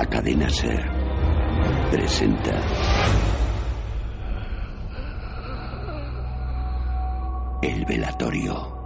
La 0.00 0.06
cadena 0.06 0.48
Ser 0.48 0.80
presenta 1.90 2.58
El 7.60 7.84
velatorio. 7.84 8.78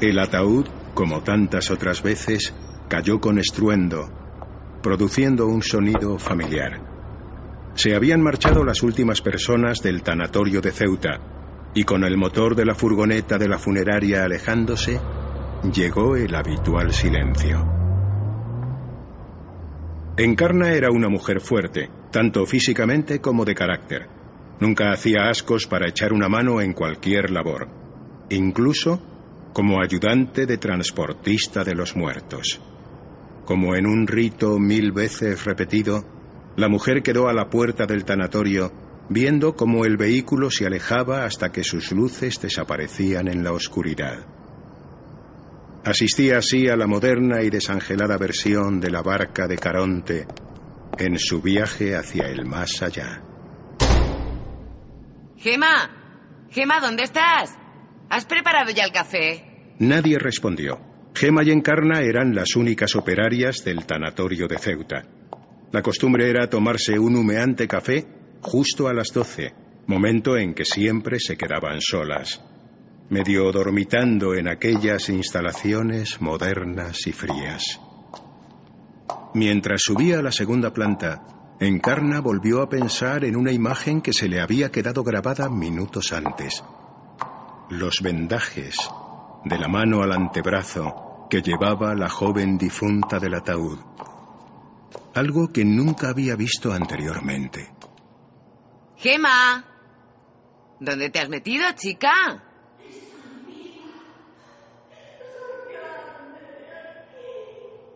El 0.00 0.18
ataúd, 0.18 0.68
como 0.94 1.22
tantas 1.22 1.70
otras 1.70 2.02
veces, 2.02 2.54
cayó 2.88 3.20
con 3.20 3.38
estruendo, 3.38 4.08
produciendo 4.82 5.46
un 5.46 5.60
sonido 5.60 6.18
familiar. 6.18 6.80
Se 7.74 7.94
habían 7.94 8.22
marchado 8.22 8.64
las 8.64 8.82
últimas 8.82 9.20
personas 9.20 9.82
del 9.82 10.02
tanatorio 10.02 10.62
de 10.62 10.72
Ceuta, 10.72 11.37
y 11.78 11.84
con 11.84 12.02
el 12.02 12.16
motor 12.16 12.56
de 12.56 12.64
la 12.64 12.74
furgoneta 12.74 13.38
de 13.38 13.46
la 13.46 13.56
funeraria 13.56 14.24
alejándose, 14.24 15.00
llegó 15.72 16.16
el 16.16 16.34
habitual 16.34 16.92
silencio. 16.92 17.64
Encarna 20.16 20.72
era 20.72 20.90
una 20.90 21.08
mujer 21.08 21.40
fuerte, 21.40 21.88
tanto 22.10 22.44
físicamente 22.46 23.20
como 23.20 23.44
de 23.44 23.54
carácter. 23.54 24.08
Nunca 24.58 24.90
hacía 24.90 25.28
ascos 25.30 25.68
para 25.68 25.88
echar 25.88 26.12
una 26.12 26.28
mano 26.28 26.60
en 26.60 26.72
cualquier 26.72 27.30
labor, 27.30 27.68
incluso 28.28 29.00
como 29.52 29.80
ayudante 29.80 30.46
de 30.46 30.58
transportista 30.58 31.62
de 31.62 31.76
los 31.76 31.94
muertos. 31.94 32.60
Como 33.44 33.76
en 33.76 33.86
un 33.86 34.08
rito 34.08 34.58
mil 34.58 34.90
veces 34.90 35.44
repetido, 35.44 36.04
la 36.56 36.68
mujer 36.68 37.04
quedó 37.04 37.28
a 37.28 37.32
la 37.32 37.48
puerta 37.48 37.86
del 37.86 38.04
tanatorio 38.04 38.87
viendo 39.08 39.54
cómo 39.54 39.84
el 39.84 39.96
vehículo 39.96 40.50
se 40.50 40.66
alejaba 40.66 41.24
hasta 41.24 41.50
que 41.50 41.64
sus 41.64 41.92
luces 41.92 42.40
desaparecían 42.40 43.28
en 43.28 43.42
la 43.42 43.52
oscuridad. 43.52 44.26
Asistía 45.84 46.38
así 46.38 46.68
a 46.68 46.76
la 46.76 46.86
moderna 46.86 47.42
y 47.42 47.50
desangelada 47.50 48.18
versión 48.18 48.80
de 48.80 48.90
la 48.90 49.02
barca 49.02 49.46
de 49.46 49.56
Caronte 49.56 50.26
en 50.98 51.18
su 51.18 51.40
viaje 51.40 51.96
hacia 51.96 52.26
el 52.28 52.44
más 52.44 52.82
allá. 52.82 53.22
Gema, 55.36 56.46
Gema, 56.50 56.80
¿dónde 56.80 57.04
estás? 57.04 57.56
¿Has 58.10 58.26
preparado 58.26 58.70
ya 58.70 58.84
el 58.84 58.92
café? 58.92 59.74
Nadie 59.78 60.18
respondió. 60.18 60.80
Gema 61.14 61.42
y 61.44 61.50
Encarna 61.50 62.00
eran 62.00 62.34
las 62.34 62.56
únicas 62.56 62.94
operarias 62.96 63.64
del 63.64 63.86
tanatorio 63.86 64.46
de 64.48 64.58
Ceuta. 64.58 65.04
La 65.72 65.82
costumbre 65.82 66.28
era 66.28 66.48
tomarse 66.48 66.98
un 66.98 67.16
humeante 67.16 67.68
café 67.68 68.17
justo 68.42 68.88
a 68.88 68.94
las 68.94 69.12
doce, 69.12 69.54
momento 69.86 70.36
en 70.36 70.54
que 70.54 70.64
siempre 70.64 71.18
se 71.18 71.36
quedaban 71.36 71.80
solas, 71.80 72.40
medio 73.10 73.50
dormitando 73.52 74.34
en 74.34 74.48
aquellas 74.48 75.08
instalaciones 75.08 76.20
modernas 76.20 77.06
y 77.06 77.12
frías. 77.12 77.80
Mientras 79.34 79.82
subía 79.82 80.18
a 80.18 80.22
la 80.22 80.32
segunda 80.32 80.72
planta, 80.72 81.22
Encarna 81.60 82.20
volvió 82.20 82.62
a 82.62 82.68
pensar 82.68 83.24
en 83.24 83.36
una 83.36 83.50
imagen 83.50 84.00
que 84.00 84.12
se 84.12 84.28
le 84.28 84.40
había 84.40 84.70
quedado 84.70 85.02
grabada 85.02 85.48
minutos 85.48 86.12
antes. 86.12 86.62
Los 87.68 88.00
vendajes 88.00 88.76
de 89.44 89.58
la 89.58 89.68
mano 89.68 90.02
al 90.02 90.12
antebrazo 90.12 91.26
que 91.28 91.42
llevaba 91.42 91.94
la 91.94 92.08
joven 92.08 92.58
difunta 92.58 93.18
del 93.18 93.34
ataúd. 93.34 93.78
Algo 95.14 95.48
que 95.52 95.64
nunca 95.64 96.10
había 96.10 96.36
visto 96.36 96.72
anteriormente. 96.72 97.70
Gema, 98.98 99.64
¿dónde 100.80 101.08
te 101.10 101.20
has 101.20 101.28
metido, 101.28 101.64
chica? 101.76 102.12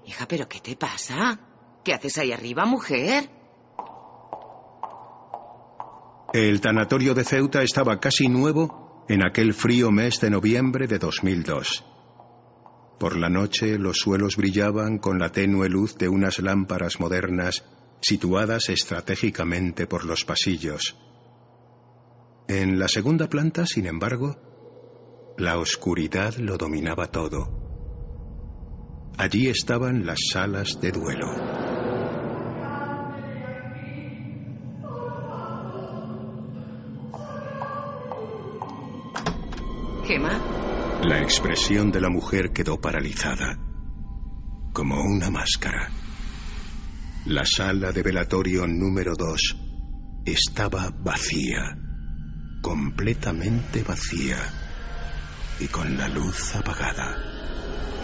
Hija, 0.06 0.28
¿pero 0.28 0.48
qué 0.48 0.60
te 0.60 0.76
pasa? 0.76 1.40
¿Qué 1.84 1.92
haces 1.92 2.18
ahí 2.18 2.30
arriba, 2.30 2.64
mujer? 2.66 3.28
El 6.32 6.60
tanatorio 6.60 7.14
de 7.14 7.24
Ceuta 7.24 7.62
estaba 7.62 7.98
casi 7.98 8.28
nuevo 8.28 9.04
en 9.08 9.26
aquel 9.26 9.54
frío 9.54 9.90
mes 9.90 10.20
de 10.20 10.30
noviembre 10.30 10.86
de 10.86 10.98
2002. 10.98 11.84
Por 13.00 13.16
la 13.16 13.28
noche 13.28 13.76
los 13.76 13.98
suelos 13.98 14.36
brillaban 14.36 14.98
con 14.98 15.19
la 15.19 15.30
tenue 15.30 15.69
luz 15.69 15.96
de 15.96 16.08
unas 16.08 16.38
lámparas 16.38 17.00
modernas 17.00 17.64
situadas 18.02 18.68
estratégicamente 18.68 19.86
por 19.86 20.04
los 20.04 20.24
pasillos. 20.24 20.96
En 22.48 22.78
la 22.78 22.88
segunda 22.88 23.28
planta, 23.28 23.64
sin 23.64 23.86
embargo, 23.86 24.36
la 25.38 25.58
oscuridad 25.58 26.34
lo 26.36 26.58
dominaba 26.58 27.06
todo. 27.06 27.62
Allí 29.16 29.48
estaban 29.48 30.04
las 30.04 30.18
salas 30.32 30.80
de 30.80 30.90
duelo. 30.90 31.28
Gema, 40.04 40.40
La 41.04 41.22
expresión 41.22 41.92
de 41.92 42.00
la 42.00 42.10
mujer 42.10 42.52
quedó 42.52 42.80
paralizada, 42.80 43.58
como 44.72 45.00
una 45.00 45.30
máscara. 45.30 45.88
La 47.27 47.44
sala 47.44 47.93
de 47.93 48.03
velatorio 48.03 48.66
número 48.66 49.15
dos 49.15 49.56
estaba 50.27 50.91
vacía, 50.91 51.78
completamente 52.60 53.84
vacía 53.84 54.38
y 55.61 55.69
con 55.69 55.97
la 55.97 56.09
luz 56.09 56.56
apagada. 56.56 57.16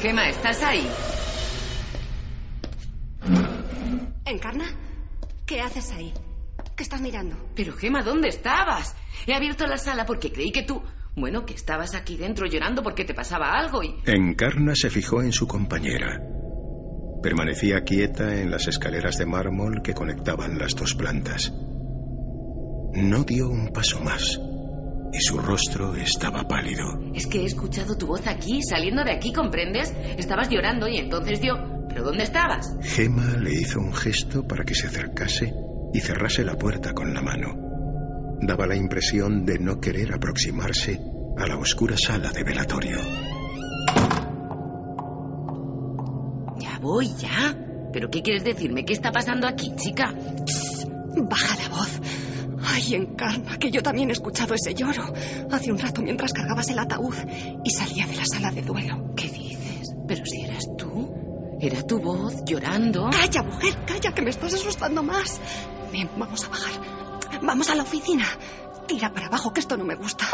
Gema, 0.01 0.29
¿estás 0.29 0.63
ahí? 0.63 0.87
¿Encarna? 4.25 4.67
¿Qué 5.45 5.63
haces 5.63 5.91
ahí? 5.91 6.15
¿Qué 6.77 6.85
estás 6.85 7.01
mirando? 7.01 7.37
Pero 7.57 7.73
Gema, 7.73 8.05
¿dónde 8.05 8.29
estabas? 8.29 8.95
He 9.27 9.35
abierto 9.35 9.67
la 9.67 9.79
sala 9.79 10.07
porque 10.07 10.31
creí 10.31 10.53
que 10.53 10.63
tú... 10.63 10.81
Bueno, 11.17 11.45
que 11.45 11.55
estabas 11.55 11.97
aquí 11.97 12.17
dentro 12.17 12.47
llorando 12.47 12.85
porque 12.85 13.05
te 13.05 13.15
pasaba 13.15 13.59
algo 13.59 13.83
y... 13.83 13.97
Encarna 14.07 14.77
se 14.77 14.89
fijó 14.89 15.21
en 15.23 15.33
su 15.33 15.49
compañera. 15.49 16.21
Permanecía 17.23 17.83
quieta 17.83 18.41
en 18.41 18.51
las 18.51 18.69
escaleras 18.69 19.19
de 19.19 19.27
mármol 19.27 19.83
que 19.83 19.95
conectaban 19.95 20.59
las 20.59 20.75
dos 20.75 20.95
plantas. 20.95 21.53
No 22.95 23.25
dio 23.25 23.49
un 23.49 23.69
paso 23.69 24.01
más 24.01 24.41
y 25.13 25.21
su 25.21 25.39
rostro 25.39 25.95
estaba 25.97 26.47
pálido. 26.47 26.85
Es 27.15 27.27
que 27.27 27.41
he 27.41 27.45
escuchado 27.45 27.97
tu 27.97 28.07
voz 28.07 28.27
aquí, 28.27 28.63
saliendo 28.63 29.05
de 29.05 29.13
aquí, 29.13 29.33
¿comprendes? 29.33 29.93
Estabas 30.17 30.49
llorando 30.49 30.89
y 30.89 30.99
entonces 30.99 31.41
yo... 31.41 31.55
¿Pero 31.89 32.05
dónde 32.05 32.25
estabas? 32.25 32.77
Gema 32.83 33.37
le 33.39 33.53
hizo 33.53 33.81
un 33.81 33.95
gesto 33.95 34.47
para 34.47 34.65
que 34.65 34.75
se 34.75 34.89
acercase 34.89 35.55
y 35.93 36.01
cerrase 36.01 36.45
la 36.45 36.57
puerta 36.57 36.93
con 36.93 37.15
la 37.15 37.23
mano. 37.23 37.57
Daba 38.43 38.67
la 38.67 38.77
impresión 38.77 39.45
de 39.45 39.59
no 39.59 39.81
querer 39.81 40.13
aproximarse 40.13 41.01
a 41.39 41.47
la 41.47 41.57
oscura 41.57 41.97
sala 41.97 42.31
de 42.31 42.45
velatorio. 42.45 42.99
Ya 46.79 46.85
voy, 46.85 47.09
ya. 47.17 47.57
¿Pero 47.93 48.09
qué 48.09 48.23
quieres 48.23 48.45
decirme? 48.45 48.85
¿Qué 48.85 48.93
está 48.93 49.11
pasando 49.11 49.49
aquí, 49.49 49.75
chica? 49.75 50.15
Baja 51.17 51.57
la 51.57 51.69
voz. 51.77 52.01
Ay, 52.63 52.95
encarna, 52.95 53.59
que 53.59 53.73
yo 53.73 53.83
también 53.83 54.11
he 54.11 54.13
escuchado 54.13 54.55
ese 54.55 54.75
lloro 54.75 55.13
hace 55.51 55.73
un 55.73 55.79
rato 55.79 56.03
mientras 56.03 56.33
cargabas 56.33 56.69
el 56.71 56.79
ataúd 56.79 57.17
y 57.65 57.71
salía 57.71 58.07
de 58.07 58.15
la 58.15 58.25
sala 58.25 58.53
de 58.53 58.63
duelo. 58.63 59.13
¿Qué 59.17 59.29
dices? 59.29 59.93
Pero 60.07 60.25
si 60.25 60.43
eras 60.43 60.65
tú. 60.77 61.59
Era 61.61 61.83
tu 61.83 61.99
voz 61.99 62.45
llorando. 62.45 63.11
Calla, 63.11 63.43
mujer, 63.43 63.85
calla, 63.85 64.15
que 64.15 64.23
me 64.23 64.31
estás 64.31 64.55
asustando 64.55 65.03
más. 65.03 65.41
Ven, 65.91 66.09
vamos 66.17 66.45
a 66.45 66.49
bajar. 66.49 66.81
Vamos 67.43 67.71
a 67.71 67.75
la 67.75 67.83
oficina. 67.83 68.25
Tira 68.87 69.13
para 69.13 69.27
abajo, 69.27 69.53
que 69.53 69.59
esto 69.59 69.77
no 69.77 69.85
me 69.85 69.97
gusta. 69.97 70.27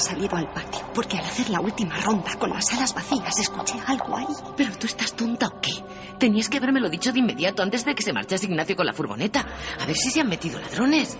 Salido 0.00 0.36
al 0.36 0.50
patio 0.52 0.80
porque 0.94 1.18
al 1.18 1.24
hacer 1.24 1.50
la 1.50 1.60
última 1.60 1.94
ronda 2.00 2.34
con 2.36 2.50
las 2.50 2.66
salas 2.66 2.94
vacías 2.94 3.38
escuché 3.38 3.74
algo 3.86 4.16
ahí. 4.16 4.26
¿Pero 4.56 4.76
tú 4.78 4.86
estás 4.86 5.12
tonta 5.12 5.46
o 5.48 5.60
qué? 5.60 5.72
Tenías 6.18 6.48
que 6.48 6.56
habérmelo 6.56 6.88
dicho 6.88 7.12
de 7.12 7.18
inmediato 7.18 7.62
antes 7.62 7.84
de 7.84 7.94
que 7.94 8.02
se 8.02 8.12
marchase 8.12 8.46
Ignacio 8.46 8.76
con 8.76 8.86
la 8.86 8.92
furgoneta. 8.92 9.46
A 9.78 9.86
ver 9.86 9.96
si 9.96 10.10
se 10.10 10.20
han 10.20 10.28
metido 10.28 10.58
ladrones. 10.58 11.16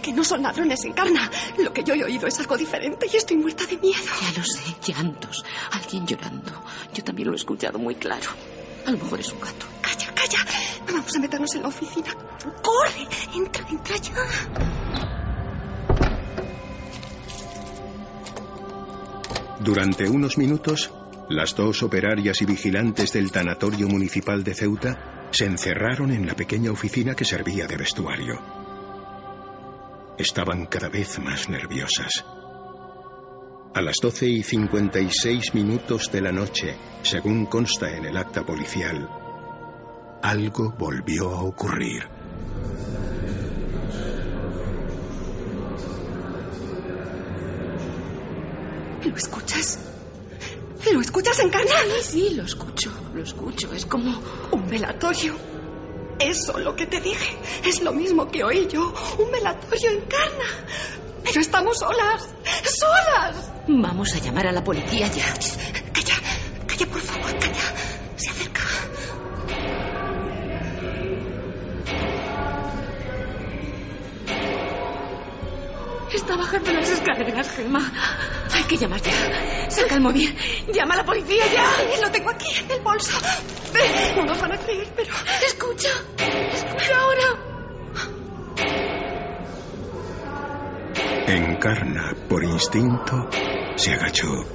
Que 0.00 0.12
no 0.12 0.24
son 0.24 0.42
ladrones, 0.42 0.84
encarna. 0.84 1.30
Lo 1.58 1.72
que 1.72 1.84
yo 1.84 1.94
he 1.94 2.04
oído 2.04 2.26
es 2.26 2.38
algo 2.40 2.56
diferente 2.56 3.06
y 3.12 3.16
estoy 3.16 3.36
muerta 3.36 3.66
de 3.66 3.76
miedo. 3.76 4.02
Ya 4.20 4.38
lo 4.38 4.44
sé, 4.44 4.74
llantos. 4.86 5.44
Alguien 5.72 6.06
llorando. 6.06 6.52
Yo 6.94 7.04
también 7.04 7.28
lo 7.28 7.34
he 7.34 7.36
escuchado 7.36 7.78
muy 7.78 7.96
claro. 7.96 8.30
A 8.86 8.90
lo 8.90 8.98
mejor 8.98 9.20
es 9.20 9.32
un 9.32 9.40
gato. 9.40 9.66
Calla, 9.80 10.14
calla. 10.14 10.38
Vamos 10.92 11.14
a 11.14 11.18
meternos 11.20 11.54
en 11.54 11.62
la 11.62 11.68
oficina. 11.68 12.14
¡Corre! 12.62 13.06
Entra, 13.34 13.66
entra 13.68 13.96
ya. 13.96 15.21
Durante 19.62 20.08
unos 20.08 20.38
minutos, 20.38 20.92
las 21.28 21.54
dos 21.54 21.84
operarias 21.84 22.42
y 22.42 22.46
vigilantes 22.46 23.12
del 23.12 23.30
tanatorio 23.30 23.86
municipal 23.86 24.42
de 24.42 24.54
Ceuta 24.54 25.28
se 25.30 25.44
encerraron 25.44 26.10
en 26.10 26.26
la 26.26 26.34
pequeña 26.34 26.72
oficina 26.72 27.14
que 27.14 27.24
servía 27.24 27.68
de 27.68 27.76
vestuario. 27.76 28.40
Estaban 30.18 30.66
cada 30.66 30.88
vez 30.88 31.20
más 31.20 31.48
nerviosas. 31.48 32.24
A 33.72 33.80
las 33.80 33.98
12 34.02 34.26
y 34.26 34.42
56 34.42 35.54
minutos 35.54 36.10
de 36.10 36.22
la 36.22 36.32
noche, 36.32 36.76
según 37.02 37.46
consta 37.46 37.96
en 37.96 38.04
el 38.06 38.16
acta 38.16 38.44
policial, 38.44 39.08
algo 40.24 40.74
volvió 40.76 41.30
a 41.30 41.42
ocurrir. 41.42 42.21
¿Lo 49.12 49.18
escuchas? 49.18 49.78
¿Lo 50.90 51.00
escuchas, 51.02 51.38
encarna? 51.40 51.70
Sí, 52.00 52.02
sí, 52.02 52.34
lo 52.34 52.44
escucho, 52.44 52.90
lo 53.14 53.22
escucho. 53.22 53.70
Es 53.74 53.84
como... 53.84 54.18
Un 54.50 54.68
velatorio. 54.68 55.36
Eso 56.18 56.58
lo 56.58 56.74
que 56.74 56.86
te 56.86 56.98
dije. 57.00 57.36
Es 57.62 57.82
lo 57.82 57.92
mismo 57.92 58.30
que 58.30 58.42
oí 58.42 58.66
yo. 58.68 58.94
Un 59.18 59.30
velatorio 59.30 59.90
encarna. 59.90 60.44
Pero 61.24 61.40
estamos 61.40 61.78
solas. 61.78 62.26
¡Solas! 62.64 63.50
Vamos 63.68 64.14
a 64.14 64.18
llamar 64.18 64.46
a 64.46 64.52
la 64.52 64.64
policía 64.64 65.08
ya. 65.08 65.34
Calla, 65.92 66.14
calla, 66.66 66.86
por 66.86 67.00
favor, 67.00 67.38
calla. 67.38 67.74
Está 76.22 76.36
bajando 76.36 76.72
las 76.72 76.88
escaleras, 76.88 77.50
Gemma. 77.50 77.92
Hay 78.54 78.62
que 78.62 78.76
llamar 78.76 79.02
ya. 79.02 79.10
Saca 79.68 79.96
el 79.96 80.00
móvil. 80.02 80.32
Llama 80.72 80.94
a 80.94 80.98
la 80.98 81.04
policía 81.04 81.44
ya. 81.52 81.68
Lo 82.00 82.12
tengo 82.12 82.30
aquí, 82.30 82.46
en 82.60 82.70
el 82.70 82.80
bolso. 82.80 83.18
No 84.14 84.24
nos 84.24 84.40
van 84.40 84.52
a 84.52 84.56
creer, 84.56 84.86
pero... 84.94 85.12
Escucha. 85.44 85.88
Escucha 86.52 86.96
ahora. 86.96 87.52
Encarna, 91.26 92.14
por 92.28 92.44
instinto, 92.44 93.28
se 93.74 93.92
agachó, 93.92 94.46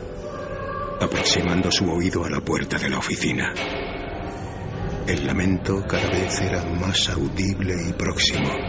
aproximando 1.02 1.70
su 1.70 1.92
oído 1.92 2.24
a 2.24 2.30
la 2.30 2.40
puerta 2.40 2.78
de 2.78 2.90
la 2.90 3.00
oficina. 3.00 3.54
El 5.06 5.28
lamento 5.28 5.86
cada 5.86 6.08
vez 6.08 6.40
era 6.40 6.64
más 6.64 7.10
audible 7.10 7.76
y 7.90 7.92
próximo. 7.92 8.67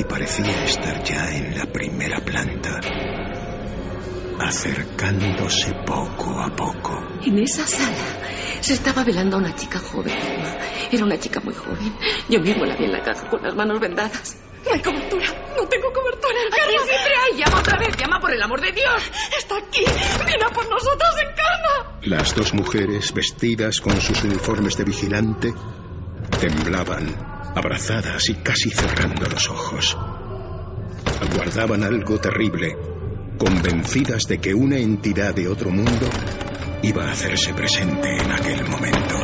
Y 0.00 0.04
parecía 0.04 0.64
estar 0.64 1.02
ya 1.04 1.30
en 1.36 1.58
la 1.58 1.66
primera 1.66 2.20
planta, 2.20 2.80
acercándose 4.38 5.74
poco 5.86 6.40
a 6.40 6.48
poco. 6.56 6.98
En 7.26 7.38
esa 7.38 7.66
sala 7.66 7.92
se 8.62 8.72
estaba 8.72 9.04
velando 9.04 9.36
a 9.36 9.40
una 9.40 9.54
chica 9.54 9.78
joven. 9.78 10.14
Era 10.90 11.04
una 11.04 11.18
chica 11.18 11.40
muy 11.40 11.52
joven. 11.52 11.94
Yo 12.30 12.40
mismo 12.40 12.64
la 12.64 12.76
vi 12.76 12.84
en 12.86 12.92
la 12.92 13.02
caja 13.02 13.28
con 13.28 13.42
las 13.42 13.54
manos 13.54 13.78
vendadas. 13.78 14.38
No 14.64 14.72
hay 14.72 14.80
cobertura. 14.80 15.26
No 15.54 15.68
tengo 15.68 15.92
cobertura, 15.92 16.34
Aquí 16.50 16.62
encarna. 16.62 16.86
siempre 16.86 17.12
hay. 17.16 17.38
Llama 17.38 17.58
otra 17.60 17.78
vez. 17.78 17.96
Llama 17.98 18.20
por 18.20 18.32
el 18.32 18.42
amor 18.42 18.60
de 18.62 18.72
Dios. 18.72 19.02
Está 19.38 19.58
aquí. 19.58 19.84
Viene 20.26 20.44
a 20.46 20.50
por 20.50 20.66
nosotros, 20.70 21.10
encarna. 21.20 21.98
Las 22.04 22.34
dos 22.34 22.54
mujeres, 22.54 23.12
vestidas 23.12 23.80
con 23.82 24.00
sus 24.00 24.24
uniformes 24.24 24.78
de 24.78 24.84
vigilante, 24.84 25.52
temblaban, 26.40 27.06
abrazadas 27.54 28.30
y 28.30 28.34
casi 28.36 28.70
cerrando 28.70 29.26
los 29.28 29.50
ojos. 29.50 29.96
Aguardaban 31.20 31.84
algo 31.84 32.18
terrible, 32.18 32.76
convencidas 33.36 34.22
de 34.26 34.38
que 34.38 34.54
una 34.54 34.78
entidad 34.78 35.34
de 35.34 35.48
otro 35.48 35.70
mundo 35.70 36.08
iba 36.82 37.04
a 37.04 37.12
hacerse 37.12 37.52
presente 37.52 38.16
en 38.16 38.32
aquel 38.32 38.66
momento. 38.66 39.16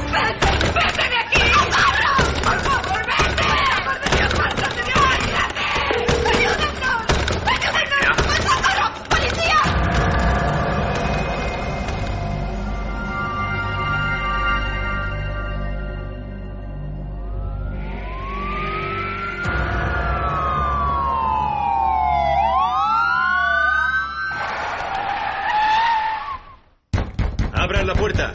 La 27.87 27.95
puerta! 27.95 28.33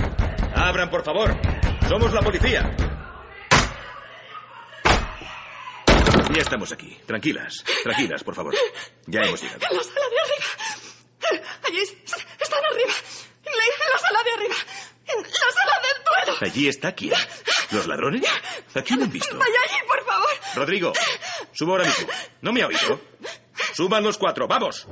¡Abran, 0.55 0.89
por 0.89 1.03
favor! 1.03 1.35
¡Somos 1.87 2.13
la 2.13 2.21
policía! 2.21 2.75
Ya 6.33 6.41
estamos 6.41 6.71
aquí. 6.71 6.97
Tranquilas, 7.05 7.63
tranquilas, 7.83 8.23
por 8.23 8.33
favor. 8.35 8.55
Ya 9.05 9.21
hemos 9.21 9.41
llegado. 9.41 9.59
En 9.69 9.77
la 9.77 9.83
sala 9.83 10.05
de 10.09 10.19
arriba. 10.21 11.51
Allí 11.67 11.79
es- 11.79 11.91
están 12.39 12.59
arriba. 12.71 12.93
En 13.43 13.57
la, 13.57 13.63
en 13.65 13.91
la 13.93 13.99
sala 13.99 14.23
de 14.23 14.31
arriba. 14.31 14.55
En 15.07 15.21
la 15.21 15.29
sala 15.29 15.81
del 15.81 16.03
duelo. 16.05 16.39
¿Allí 16.41 16.67
está 16.69 16.93
quién? 16.95 17.13
¿Los 17.71 17.87
ladrones? 17.87 18.23
¿A 18.75 18.81
quién 18.81 19.03
han 19.03 19.11
visto? 19.11 19.37
Vaya 19.37 19.51
allí, 19.67 19.87
por 19.87 20.05
favor. 20.05 20.29
Rodrigo, 20.55 20.93
subo 21.51 21.71
ahora 21.73 21.85
mismo. 21.85 22.07
¿No 22.41 22.53
me 22.53 22.61
ha 22.61 22.67
oído? 22.67 23.01
Suban 23.73 24.03
los 24.03 24.17
cuatro, 24.17 24.47
¡vamos! 24.47 24.87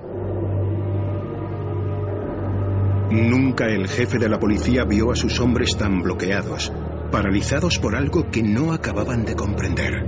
Nunca 3.11 3.65
el 3.65 3.87
jefe 3.87 4.19
de 4.19 4.29
la 4.29 4.39
policía 4.39 4.83
vio 4.83 5.11
a 5.11 5.15
sus 5.15 5.39
hombres 5.39 5.75
tan 5.75 6.01
bloqueados, 6.01 6.71
paralizados 7.11 7.79
por 7.79 7.95
algo 7.95 8.29
que 8.29 8.43
no 8.43 8.71
acababan 8.71 9.25
de 9.25 9.35
comprender. 9.35 10.05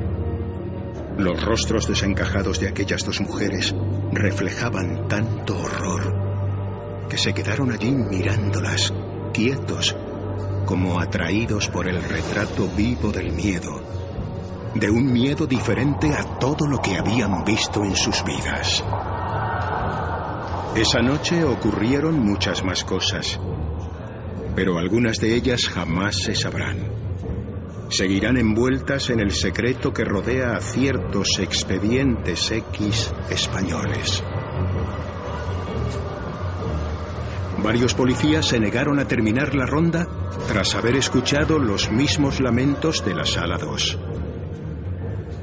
Los 1.18 1.44
rostros 1.44 1.88
desencajados 1.88 2.60
de 2.60 2.68
aquellas 2.68 3.04
dos 3.04 3.20
mujeres 3.22 3.76
reflejaban 4.12 5.08
tanto 5.08 5.58
horror 5.60 7.08
que 7.10 7.18
se 7.18 7.34
quedaron 7.34 7.72
allí 7.72 7.92
mirándolas, 7.92 8.94
quietos, 9.34 9.96
como 10.66 11.00
atraídos 11.00 11.68
por 11.70 11.90
el 11.90 12.02
retrato 12.02 12.70
vivo 12.78 13.12
del 13.12 13.34
miedo, 13.34 13.82
de 14.76 14.90
un 14.90 15.12
miedo 15.12 15.48
diferente 15.48 16.14
a 16.14 16.40
todo 16.40 16.68
lo 16.68 16.80
que 16.80 16.98
habían 16.98 17.44
visto 17.44 17.84
en 17.84 17.96
sus 17.96 18.24
vidas. 18.24 18.84
Esa 20.76 21.02
noche 21.02 21.44
ocurrieron 21.44 22.18
muchas 22.18 22.64
más 22.64 22.86
cosas, 22.86 23.38
pero 24.56 24.78
algunas 24.80 25.18
de 25.18 25.36
ellas 25.36 25.68
jamás 25.68 26.16
se 26.16 26.34
sabrán. 26.34 26.78
Seguirán 27.90 28.38
envueltas 28.38 29.10
en 29.10 29.20
el 29.20 29.32
secreto 29.32 29.92
que 29.92 30.06
rodea 30.06 30.54
a 30.56 30.62
ciertos 30.62 31.40
expedientes 31.40 32.50
X 32.52 33.14
españoles. 33.30 34.24
Varios 37.62 37.94
policías 37.94 38.48
se 38.48 38.60
negaron 38.60 38.98
a 39.00 39.08
terminar 39.10 39.54
la 39.54 39.66
ronda 39.66 40.08
tras 40.48 40.74
haber 40.76 40.96
escuchado 40.96 41.60
los 41.60 41.92
mismos 41.92 42.40
lamentos 42.40 43.04
de 43.04 43.14
la 43.14 43.26
sala 43.26 43.58
2. 43.58 44.00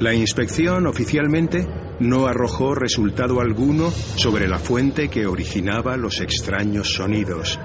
La 0.00 0.14
inspección 0.14 0.86
oficialmente 0.86 1.68
no 2.00 2.26
arrojó 2.26 2.74
resultado 2.74 3.40
alguno 3.40 3.90
sobre 3.90 4.46
la 4.46 4.58
fuente 4.58 5.08
que 5.08 5.26
originaba 5.26 5.96
los 5.96 6.20
extraños 6.20 6.92
sonidos, 6.92 7.58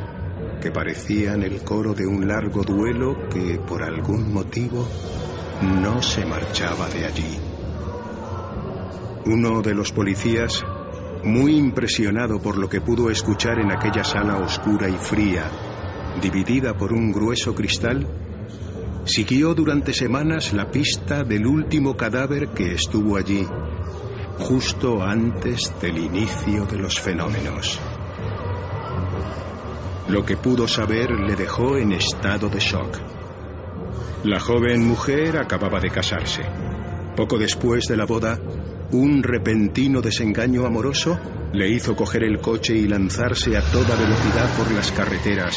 que 0.62 0.72
parecían 0.72 1.44
el 1.44 1.62
coro 1.62 1.94
de 1.94 2.08
un 2.08 2.28
largo 2.28 2.64
duelo 2.64 3.30
que, 3.30 3.60
por 3.60 3.84
algún 3.84 4.34
motivo, 4.34 4.88
no 5.62 6.02
se 6.02 6.26
marchaba 6.26 6.90
de 6.90 7.06
allí. 7.06 7.40
Uno 9.26 9.62
de 9.62 9.76
los 9.76 9.92
policías, 9.92 10.64
muy 11.24 11.56
impresionado 11.56 12.42
por 12.42 12.58
lo 12.58 12.68
que 12.68 12.82
pudo 12.82 13.10
escuchar 13.10 13.60
en 13.60 13.72
aquella 13.72 14.04
sala 14.04 14.38
oscura 14.38 14.90
y 14.90 14.98
fría, 14.98 15.50
dividida 16.22 16.76
por 16.76 16.92
un 16.92 17.12
grueso 17.12 17.54
cristal, 17.54 18.08
siguió 19.06 19.54
durante 19.54 19.94
semanas 19.94 20.54
la 20.54 20.72
pista 20.72 21.24
del 21.24 21.46
último 21.46 21.96
cadáver 21.96 22.50
que 22.50 22.74
estuvo 22.74 23.16
allí, 23.16 23.46
justo 24.40 25.02
antes 25.02 25.74
del 25.82 25.98
inicio 25.98 26.66
de 26.66 26.78
los 26.78 27.00
fenómenos. 27.00 27.80
Lo 30.08 30.26
que 30.26 30.38
pudo 30.38 30.68
saber 30.68 31.12
le 31.12 31.36
dejó 31.36 31.78
en 31.78 31.94
estado 31.94 32.50
de 32.50 32.60
shock. 32.60 33.00
La 34.24 34.40
joven 34.40 34.86
mujer 34.86 35.38
acababa 35.38 35.80
de 35.80 35.90
casarse. 35.90 36.44
Poco 37.16 37.38
después 37.38 37.86
de 37.86 37.98
la 37.98 38.06
boda, 38.06 38.40
un 38.92 39.24
repentino 39.24 40.02
desengaño 40.02 40.66
amoroso 40.66 41.20
le 41.54 41.70
hizo 41.70 41.96
coger 41.96 42.24
el 42.24 42.40
coche 42.40 42.76
y 42.76 42.88
lanzarse 42.88 43.56
a 43.56 43.62
toda 43.72 43.96
velocidad 43.96 44.56
por 44.58 44.72
las 44.72 44.92
carreteras 44.92 45.56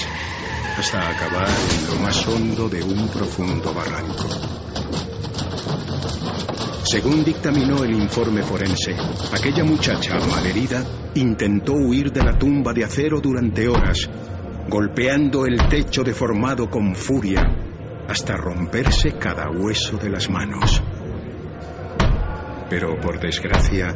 hasta 0.78 1.08
acabar 1.08 1.48
en 1.48 1.86
lo 1.86 2.02
más 2.02 2.26
hondo 2.28 2.68
de 2.68 2.82
un 2.82 3.08
profundo 3.08 3.72
barranco. 3.72 4.28
Según 6.86 7.24
dictaminó 7.24 7.82
el 7.82 7.94
informe 7.94 8.42
forense, 8.42 8.94
aquella 9.34 9.64
muchacha 9.64 10.20
malherida 10.30 10.84
intentó 11.16 11.72
huir 11.72 12.12
de 12.12 12.22
la 12.22 12.38
tumba 12.38 12.72
de 12.72 12.84
acero 12.84 13.20
durante 13.20 13.66
horas, 13.66 14.08
golpeando 14.68 15.46
el 15.46 15.66
techo 15.68 16.04
deformado 16.04 16.70
con 16.70 16.94
furia 16.94 17.42
hasta 18.06 18.36
romperse 18.36 19.18
cada 19.18 19.50
hueso 19.50 19.96
de 19.96 20.10
las 20.10 20.30
manos. 20.30 20.80
Pero 22.70 23.00
por 23.00 23.18
desgracia, 23.18 23.92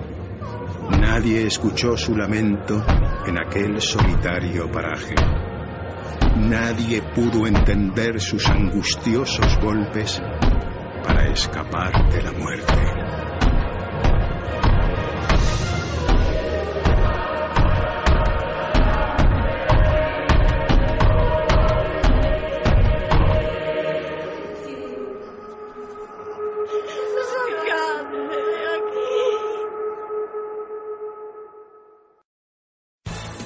nadie 1.01 1.47
escuchó 1.47 1.97
su 1.97 2.17
lamento 2.17 2.85
en 3.25 3.39
aquel 3.39 3.81
solitario 3.81 4.69
paraje. 4.69 5.15
Nadie 6.39 7.03
pudo 7.15 7.47
entender 7.47 8.21
sus 8.21 8.49
angustiosos 8.49 9.61
golpes 9.61 10.21
para 11.03 11.29
escapar 11.29 11.93
de 12.11 12.23
la 12.23 12.33
muerte. 12.33 13.10